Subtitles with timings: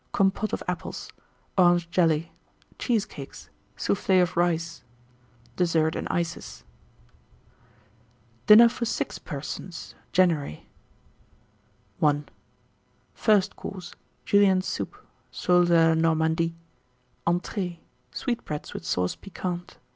[0.15, 1.11] Compôte of Apples.
[1.59, 2.31] Orange Jelly.
[2.79, 3.49] Cheesecakes.
[3.77, 4.83] Soufflé of Rice.
[5.57, 6.63] DESSERT AND ICES.
[8.47, 8.47] 1891.
[8.47, 10.65] DINNER FOR 6 PERSONS (January).
[12.01, 12.23] I.
[13.13, 13.93] FIRST COURSE.
[14.25, 15.05] Julienne Soup.
[15.29, 16.55] Soles à la Normandie.
[17.27, 17.77] ENTREES.
[18.11, 19.77] Sweetbreads, with Sauce Piquante.